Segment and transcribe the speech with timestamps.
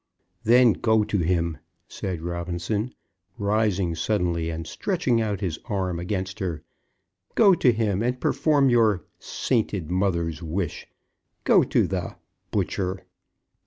[0.43, 2.95] "Then go to him!" said Robinson,
[3.37, 6.63] rising suddenly, and stretching out his arm against her.
[7.35, 10.87] "Go to him, and perform your sainted mother's wish!
[11.43, 12.15] Go to the
[12.49, 13.05] butcher!